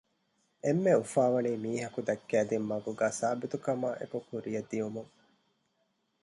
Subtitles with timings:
[0.63, 5.11] އެންމެ އުފާވަނީ މީހަކު ދައްކައިދިން މަގުގައި ސާބިތުކަމާއެކު ކުރިއަށް ދިއުމުން